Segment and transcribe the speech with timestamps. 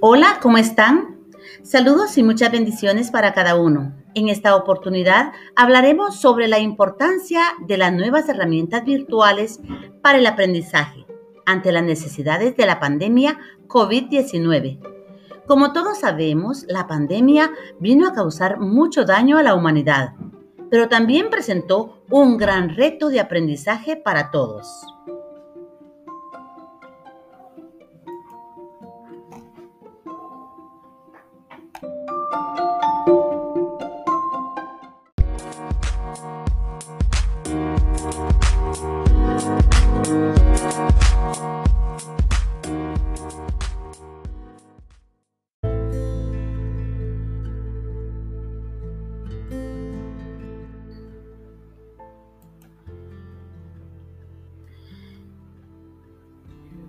[0.00, 1.18] Hola, ¿cómo están?
[1.62, 3.94] Saludos y muchas bendiciones para cada uno.
[4.14, 9.60] En esta oportunidad hablaremos sobre la importancia de las nuevas herramientas virtuales
[10.02, 11.06] para el aprendizaje
[11.46, 13.38] ante las necesidades de la pandemia
[13.68, 14.80] COVID-19.
[15.46, 20.14] Como todos sabemos, la pandemia vino a causar mucho daño a la humanidad,
[20.70, 24.68] pero también presentó un gran reto de aprendizaje para todos.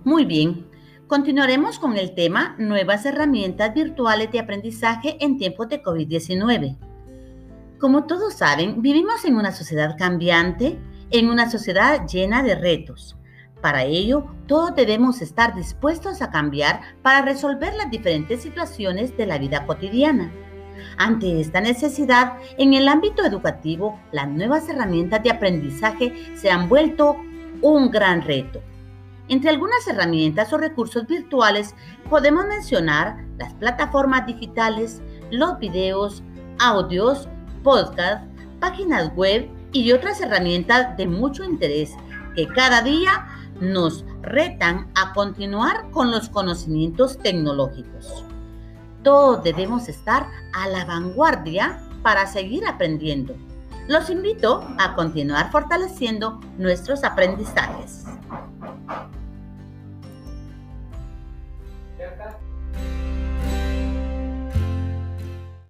[0.04, 0.66] Muy bien,
[1.06, 6.76] continuaremos con el tema Nuevas herramientas virtuales de aprendizaje en tiempos de COVID-19.
[7.78, 10.76] Como todos saben, vivimos en una sociedad cambiante,
[11.10, 13.16] en una sociedad llena de retos.
[13.60, 19.38] Para ello, todos debemos estar dispuestos a cambiar para resolver las diferentes situaciones de la
[19.38, 20.32] vida cotidiana.
[20.98, 27.18] Ante esta necesidad, en el ámbito educativo, las nuevas herramientas de aprendizaje se han vuelto
[27.60, 28.64] un gran reto.
[29.32, 31.74] Entre algunas herramientas o recursos virtuales
[32.10, 36.22] podemos mencionar las plataformas digitales, los videos,
[36.58, 37.30] audios,
[37.62, 38.28] podcasts,
[38.60, 41.92] páginas web y otras herramientas de mucho interés
[42.36, 43.26] que cada día
[43.58, 48.26] nos retan a continuar con los conocimientos tecnológicos.
[49.02, 53.34] Todos debemos estar a la vanguardia para seguir aprendiendo.
[53.88, 58.04] Los invito a continuar fortaleciendo nuestros aprendizajes.
[62.12, 62.51] acá.